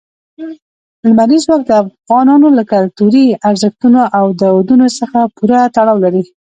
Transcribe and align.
لمریز 1.07 1.41
ځواک 1.45 1.61
د 1.67 1.71
افغانانو 1.83 2.47
له 2.57 2.63
کلتوري 2.71 3.25
ارزښتونو 3.49 4.01
او 4.17 4.25
دودونو 4.41 4.87
سره 4.97 5.19
پوره 5.35 5.59
تړاو 5.75 5.97
لري. 6.05 6.23